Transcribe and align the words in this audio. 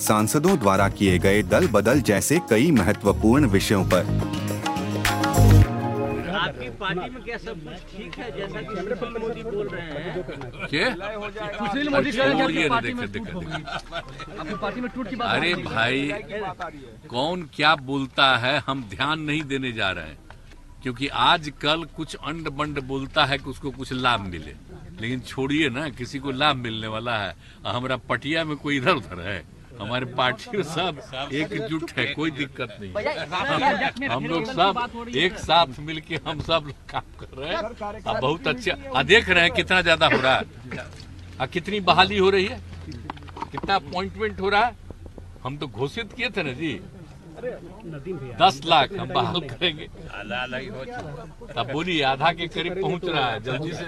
सांसदों 0.00 0.58
द्वारा 0.58 0.88
किए 0.88 1.18
गए 1.18 1.42
दल 1.42 1.66
बदल 1.68 2.00
जैसे 2.00 2.38
कई 2.50 2.70
महत्वपूर्ण 2.70 3.46
विषयों 3.46 3.84
पर। 3.84 4.36
आपकी 6.38 6.68
पार्टी 6.70 7.10
में 7.10 7.22
क्या 7.22 7.36
सब 7.38 7.64
कुछ 7.64 7.96
ठीक 7.96 8.14
है? 8.14 8.30
जैसा 8.36 8.60
कि 8.60 8.76
सुशील 8.76 9.16
मोदी 9.18 9.42
बोल 9.42 9.68
रहे 9.68 9.82
हैं। 9.82 10.66
क्या? 10.70 10.90
सुशील 11.58 11.88
मोदी 11.88 12.12
कह 12.12 12.24
रहे 12.24 12.34
हैं 12.34 12.42
आपकी 12.42 12.68
पार्टी 12.68 12.92
में 12.92 13.12
टूट 13.12 13.34
होगी। 13.34 13.62
आपकी 13.62 14.54
पार्टी 14.54 14.80
में 14.80 14.90
टूट 14.90 15.08
की 15.10 15.16
बात 15.16 15.36
अरे। 15.36 15.54
भाई 15.54 16.12
कौन 17.08 17.42
क्या 17.54 17.74
बोलता 17.90 18.36
है 18.36 18.58
हम 18.66 18.82
ध्यान 18.90 19.20
नहीं 19.20 19.42
देने 19.42 19.72
जा 19.72 19.90
रहे 19.90 20.04
हैं। 20.04 20.18
क्योंकि 20.82 21.06
आज 21.08 21.52
कल 21.60 21.84
कुछ 21.96 22.14
अंड 22.16 22.48
बंड 22.48 22.80
बोलता 22.84 23.24
है 23.24 23.38
कि 23.38 23.50
उसको 23.50 23.70
कुछ 23.70 23.92
लाभ 23.92 24.20
मिले। 24.20 24.54
लेकिन 25.00 25.20
छोड़िए 25.20 25.68
ना 25.68 25.88
किसी 25.88 26.18
को 26.18 26.30
लाभ 26.30 26.56
मिलने 26.56 26.86
वाला 26.86 27.16
है। 27.18 27.34
हमारा 27.66 27.96
पटिया 28.08 28.44
में 28.44 28.56
कोई 28.56 28.76
इधर 28.76 28.92
उधर 28.92 29.20
है। 29.20 29.42
हमारे 29.80 30.06
पार्टी 30.14 30.56
में 30.56 30.62
सब 30.64 31.00
एकजुट 31.32 31.90
है 31.98 32.04
कोई 32.14 32.30
दिक्कत 32.32 32.76
नहीं। 32.80 34.08
हम 34.08 34.26
लोग 34.26 34.44
सब 34.46 35.10
एक 35.16 35.38
साथ 35.40 35.78
मिलके 35.80 36.20
हम 36.26 36.40
सब 36.42 36.64
लोग 36.66 36.90
काम 36.90 37.06
कर 37.20 37.36
रहे 37.38 37.48
हैं। 37.48 37.58
अब 38.02 38.20
बहुत 38.20 38.48
अच्छे 38.48 38.70
अब 38.70 39.02
देख 39.06 39.28
रहे 39.28 39.42
हैं 39.42 39.52
कितना 39.52 39.80
ज़्यादा 39.82 40.06
हो 40.06 40.20
रहा 40.20 40.36
है। 40.36 41.46
कितनी 41.48 41.80
बहाली 41.82 42.18
हो 42.18 42.30
रही 42.30 42.46
है। 42.46 42.60
कितना 43.52 43.74
अपॉइंटमेंट 43.74 44.40
हो 44.40 44.48
रहा 44.48 44.64
है। 44.64 44.76
हम 45.44 45.56
तो 45.56 45.66
घोषित 45.68 46.12
किए 46.12 46.30
थे 46.30 46.42
ना 46.42 46.52
जी। 46.52 46.80
दस 47.38 48.60
लाख 48.66 48.92
हम 48.92 49.08
बहाल 49.08 49.40
करेंगे। 49.42 49.86
तब 51.48 51.70
बोलिए 51.72 52.02
आधा 52.04 52.32
के 52.32 52.46
करीब 52.48 52.80
पहुँच 52.80 53.04
रहा 53.04 53.26
है, 53.26 53.42
जल्दी 53.42 53.72
से 53.72 53.84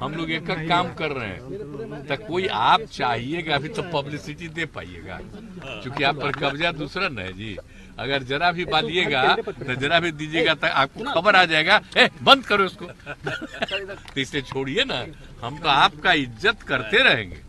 हम 0.00 0.14
लोग 0.14 0.30
एक 0.32 0.50
एक 0.50 0.68
काम 0.68 0.92
कर 0.94 1.10
रहे 1.12 1.28
हैं। 1.28 2.06
तो 2.06 2.16
कोई 2.24 2.46
आप 2.48 2.80
चाहिएगा, 2.92 3.54
अभी 3.54 3.68
तो 3.68 3.82
पब्लिसिटी 3.92 4.48
दे 4.50 4.64
पाइएगा। 4.66 5.18
क्योंकि 5.22 6.04
आप 6.04 6.16
पर 6.16 6.32
कब्जा 6.32 6.72
दूसरा 6.74 7.08
न 7.08 7.18
है, 7.18 7.32
जी। 7.32 7.56
अगर 7.98 8.22
जरा 8.24 8.50
भी 8.52 8.64
बालिएगा 8.64 9.22
तो 9.38 9.74
जरा 9.74 9.98
भी 10.00 10.10
दीजिएगा 10.12 10.54
तो 10.54 10.66
आपको 10.66 11.04
खबर 11.12 11.36
आ 11.36 11.44
जाएगा। 11.44 11.80
ए, 11.96 12.08
बंद 12.22 12.44
करो 12.46 12.64
इसको। 12.64 12.86
तो 12.86 14.20
इसे 14.20 14.40
छोड़िए 14.42 14.84
ना। 14.84 15.04
हम 15.42 15.58
तो 15.58 15.68
आपका 15.68 16.12
इज़्ज़त 16.14 16.62
करते 16.62 17.02
रहेंगे। 17.04 17.40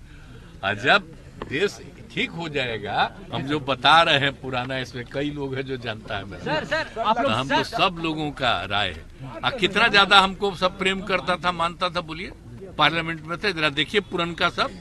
और 0.64 0.76
जब 0.76 1.08
देश 1.50 1.80
ठीक 2.16 2.32
हो 2.32 2.48
जाएगा। 2.50 3.12
हम 3.34 3.42
जो 3.44 3.60
बता 3.62 4.02
रहे 4.02 4.20
हैं 4.20 4.32
पुराना 4.42 4.78
इसमें 4.80 5.04
कई 5.14 5.30
लोग 5.32 5.56
हैं 5.56 5.66
जो 5.66 5.78
जानता 5.78 6.18
है 6.18 6.26
मेरा। 6.26 6.44
सर 6.44 6.66
सर 6.66 7.00
आप 7.00 7.18
तो 7.18 7.24
लोग 7.24 7.32
हम 7.32 7.50
तो 7.50 7.64
सब 7.66 8.00
लोगों 8.04 8.30
का 8.34 8.54
राय 8.66 8.90
है। 8.90 9.40
और 9.40 9.58
कितना 9.60 9.88
ज़्यादा 9.88 10.20
हमको 10.20 10.54
सब 10.56 10.78
प्रेम 10.80 11.02
करता 11.04 11.36
था 11.38 11.52
मानता 11.54 11.90
था 11.90 12.02
बोलिए। 12.04 12.32
पार्लियामेंट 12.78 13.26
में 13.26 13.38
थे 13.38 13.54
जरा 13.54 13.70
देखिए 13.72 14.02
पुरनका 14.08 14.50
सब। 14.52 14.72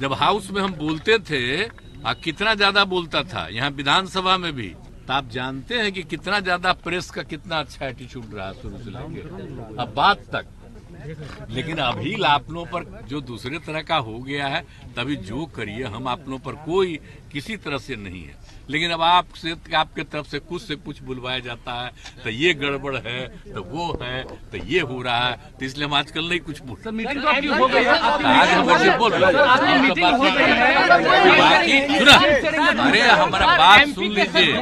जब 0.00 0.12
हाउस 0.14 0.50
में 0.50 0.60
हम 0.62 0.72
बोलते 0.76 1.18
थे 1.20 1.44
और 1.64 2.14
कितना 2.24 2.54
ज़्यादा 2.54 2.84
बोलता 2.86 3.22
था। 3.24 3.46
यहाँ 3.50 3.70
विधानसभा 3.72 4.36
में 4.38 4.52
भी। 4.52 4.68
तो 5.06 5.12
आप 5.12 5.28
जानते 5.30 5.74
हैं 5.74 5.92
कि 5.92 6.02
कितना 6.04 6.40
ज़्यादा 6.40 6.72
प्रेस 6.84 7.10
का 7.10 7.22
कितना 7.24 7.58
अच्छा 7.58 7.86
एटीट्यूड 7.86 8.34
रहा 8.34 8.52
शुरू 8.54 8.78
से 8.78 8.90
लेके। 8.90 9.20
अब 9.76 9.92
बात 9.96 10.22
तक। 10.32 10.46
लेकिन 11.50 11.78
अभी 11.82 12.14
आपनों 12.26 12.64
पर 12.66 12.84
जो 13.08 13.20
दूसरे 13.22 13.58
तरह 13.66 13.82
का 13.82 13.96
हो 14.08 14.18
गया 14.20 14.46
है 14.46 14.60
तभी 14.96 15.16
जो 15.30 15.44
करिए 15.56 15.84
हम 15.94 16.08
आपनों 16.08 16.38
पर 16.38 16.52
कोई 16.66 16.98
किसी 17.32 17.56
तरह 17.56 17.78
से 17.78 17.96
नहीं 17.96 18.22
है। 18.24 18.34
लेकिन 18.70 18.90
अब 18.90 19.02
आपसे 19.02 19.54
आपके 19.76 20.02
तरफ़ 20.04 20.26
से 20.26 20.38
कुछ 20.38 20.62
से 20.62 20.74
कुछ 20.76 21.02
बुलवाया 21.02 21.38
जाता 21.38 21.72
है 21.74 21.90
तो 22.22 22.30
ये 22.30 22.52
गड़बड़ 22.54 22.96
है 22.96 23.26
तो 23.52 23.62
वो 23.64 23.86
है 24.02 24.22
तो 24.52 24.56
ये 24.66 24.80
हो 24.82 25.00
रहा 25.02 25.28
है 25.28 25.36
तो 25.58 25.64
इसलिए 25.66 25.86
हम 25.86 25.94
आजकल 25.94 26.28
नहीं 26.28 26.40
कुछ 26.40 26.62
बोल 26.62 26.90
मीटिंग 26.92 27.22
तो 27.22 27.28
आपकी 27.28 27.46
हो 27.48 27.66
गई 27.66 27.84
है। 27.84 27.98
आज 28.30 28.48
हम 28.48 28.70
ऐसे 28.70 28.96
बोल 28.98 29.12
रहे 29.12 29.32
हैं। 29.32 29.38
आपकी 29.46 29.76
हम 29.78 29.88
तो 29.88 30.14
है 30.16 31.38
बाकी 31.38 31.98
सुना 31.98 32.16
अरे 32.84 33.00
हमारा 33.00 33.46
बात 33.58 33.88
सुन 33.94 34.10
लीजिए। 34.12 34.52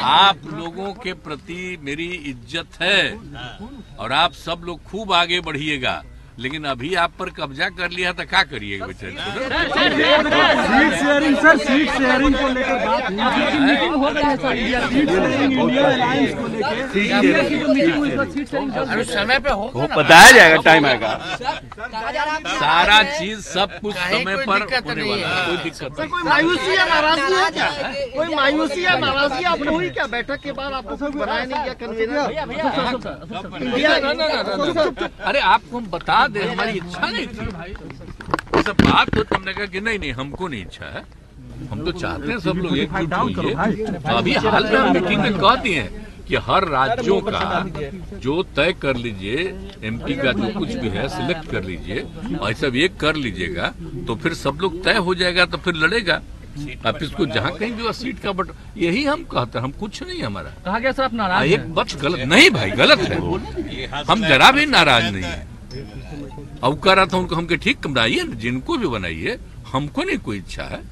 आप 0.00 0.36
लोगों 0.70 0.92
के 0.94 1.12
प्रति 1.16 1.76
मेरी 1.82 2.06
इज़्ज़त 2.30 2.80
है। 2.80 3.96
और 3.96 4.12
आप 4.12 4.32
सब 4.32 4.62
लोग 4.64 4.82
खूब 4.82 5.12
आगे 5.12 5.40
बढ़िएगा। 5.40 6.02
लेकिन 6.42 6.64
अभी 6.64 6.94
आप 7.04 7.12
पर 7.18 7.28
कब्जा 7.38 7.68
कर 7.78 7.90
लिया 7.90 8.12
तो 8.18 8.24
क्या 8.28 8.42
करिएगा 8.50 8.86
बेचारे 8.86 9.10
seat 9.80 10.92
sharing 11.00 11.36
sir 11.36 11.56
seat 11.64 11.90
sharing 11.96 12.34
को 12.34 12.48
लेकर 12.54 12.78
बात 12.86 13.10
मीटिंग 13.12 13.94
हो 13.94 14.10
गई 14.10 14.22
है 14.22 14.36
sir 14.36 14.52
India 14.56 14.80
seat 14.86 15.08
sharing 15.10 15.52
India 15.52 15.84
alliance 15.90 16.32
को 16.38 16.46
लेकर 16.54 16.74
इंडिया 16.98 17.42
की 17.42 17.56
मीटिंग 17.64 17.96
हुई 17.96 18.10
उसमें 18.10 18.30
सीट 18.32 18.46
शेयरिंग 18.48 18.70
चल 18.72 18.84
रही 18.84 18.98
है। 19.80 19.86
बताया 19.96 20.30
जाएगा 20.32 20.56
टाइम 20.62 20.86
आएगा 20.86 21.10
सारा 22.54 22.98
चीज़ 23.18 23.40
सब 23.48 23.78
कुछ 23.82 23.94
समय 23.94 24.36
पर 24.46 24.62
होने 24.62 25.02
वाला 25.02 25.26
है 25.26 25.46
कोई 25.46 25.56
दिक्कत 25.64 26.00
नहीं 26.00 26.08
कोई 26.10 26.22
मायूसी 26.30 26.76
या 26.76 26.84
नाराज़गी 26.86 27.34
है 27.34 27.50
क्या 27.50 27.68
कोई 28.16 28.34
मायूसी 28.34 28.84
या 28.84 28.96
नाराज़गी 29.04 29.44
हुई 29.66 29.88
क्या 29.90 30.06
बैठक 30.16 30.40
के 30.44 30.52
बाद 30.52 30.72
आपको 30.72 31.10
बनाया 31.18 31.44
नहीं 31.44 31.62
क्या 31.64 31.74
कन्वेनर 31.82 32.26
इंडिया 33.62 33.94
अरे 35.26 35.40
आपको 35.54 35.76
हम 35.78 35.86
बता 35.90 36.26
दें 36.32 36.42
हमारी 36.42 36.72
इच्छा 36.78 37.06
नहीं 37.06 37.26
थी। 37.26 37.44
ये 38.56 38.62
सब 38.62 38.76
बात 38.82 39.14
तो 39.14 39.24
हमने 39.34 39.52
कहा 39.52 39.66
कि 39.66 39.80
नहीं 39.80 39.98
नहीं 39.98 40.12
हमको 40.12 40.48
नहीं 40.48 40.62
इच्छा 40.62 40.86
है। 40.96 41.02
हम 41.70 41.84
तो 41.84 41.92
चाहते 41.94 42.30
हैं 42.32 42.38
सब 42.40 42.56
लोग 42.56 42.78
एकजुट 42.78 43.36
होइए। 43.38 43.84
अभी 44.14 44.34
हाल 44.46 44.64
में 44.64 44.78
हम 44.78 44.92
मीटिंग 44.94 45.20
में 45.20 45.38
कह 45.38 45.54
दिए 45.62 45.80
हैं 45.80 46.08
कि 46.28 46.36
हर 46.46 46.64
राज्यों 46.68 47.20
का 47.22 47.64
जो 48.18 48.42
तय 48.56 48.72
कर 48.82 48.96
लीजिए 48.96 49.38
एमपी 49.84 50.14
का 50.16 50.32
जो 50.32 50.48
कुछ 50.58 50.74
भी 50.74 50.88
है 50.88 51.08
सिलेक्ट 51.08 51.50
कर 51.50 51.64
लीजिए। 51.64 52.04
और 52.38 52.52
सब 52.54 52.76
एक 52.78 52.96
कर 53.00 53.14
लीजिएगा 53.16 53.72
तो 54.06 54.14
फिर 54.16 54.34
सब 54.42 54.58
लोग 54.62 54.82
तय 54.84 54.96
हो 55.08 55.14
जाएगा 55.14 55.46
तो 55.46 55.58
फिर 55.58 55.74
लड़ेगा। 55.76 56.20
आप 56.86 57.02
इसको 57.02 57.26
जहाँ 57.26 57.52
कहीं 57.56 57.72
भी 57.72 57.92
सीट 57.94 58.18
का 58.20 58.32
बट 58.32 58.48
यही 58.76 59.04
हम 59.04 59.22
कहते 59.32 59.58
हैं 59.58 59.64
हम 59.64 59.72
कुछ 59.80 60.02
नहीं 60.02 60.22
हमारा। 60.22 60.50
कहा 60.64 60.78
गया 60.78 60.92
सर 60.92 61.02
आप 61.02 61.14
नाराज़ 61.14 61.48
एक 61.48 61.74
बच 61.74 61.94
गलत 62.02 62.26
नहीं 62.28 62.50
भाई 62.50 62.70
गलत 62.80 63.00
है। 63.00 63.16
हम 64.10 64.26
जरा 64.28 64.50
भी 64.52 64.66
नाराज़ 64.68 65.12
नहीं 65.12 65.24
है। 65.24 65.46
रहा 66.94 67.06
था 67.06 67.16
उनको, 67.16 67.34
हमके 67.34 67.56
ठीक 67.56 67.86
बनाइए 67.86 68.24
जिनको 68.24 68.76
भी 68.76 68.86
बनाइए, 68.86 69.38
हमको 69.72 70.02
नहीं 70.02 70.18
कोई 70.18 70.38
इच्छा 70.38 70.62
है। 70.62 70.82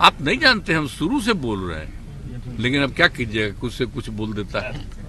आप 0.00 0.22
नहीं 0.22 0.38
जानते, 0.38 0.72
हम 0.72 0.88
शुरू 0.88 1.20
से 1.20 1.32
बोल 1.32 1.70
रहे 1.70 1.80
हैं। 1.80 2.00
लेकिन 2.58 2.82
अब 2.82 2.94
क्या 2.94 3.08
कीजिएगा, 3.08 3.60
कुछ 3.60 3.72
से 3.72 3.84
कुछ 3.84 4.08
बोल 4.08 4.32
देता 4.32 4.60
है। 4.60 5.00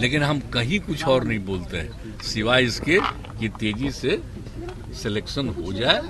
लेकिन 0.00 0.22
हम 0.22 0.40
कहीं 0.40 0.80
कुछ 0.80 1.04
और 1.04 1.24
नहीं 1.24 1.38
बोलते 1.38 1.76
हैं, 1.76 2.20
सिवाय 2.20 2.64
इसके 2.64 2.98
कि 3.40 3.48
तेज़ी 3.48 3.90
से 3.90 4.22
सिलेक्शन 5.02 5.48
हो 5.48 5.72
जाए 5.72 6.02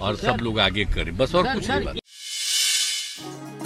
और 0.00 0.16
सब 0.16 0.38
लोग 0.42 0.60
आगे 0.60 0.84
करें। 0.84 1.16
बस 1.16 1.34
और 1.34 1.54
कुछ 1.54 1.70
नहीं 1.70 1.88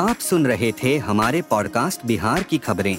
आप 0.00 0.18
सुन 0.18 0.46
रहे 0.46 0.72
थे 0.72 0.98
हमारे 0.98 1.42
पॉडकास्ट 1.42 2.06
बिहार 2.06 2.42
की 2.42 2.58
खबरें। 2.58 2.98